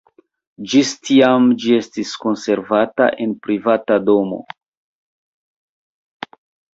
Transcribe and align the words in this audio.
Ĝis 0.69 0.91
tiam 1.09 1.43
ĝi 1.63 1.75
estas 1.79 2.13
konservata 2.23 3.09
en 3.25 3.35
privata 3.43 3.99
domo. 4.07 4.39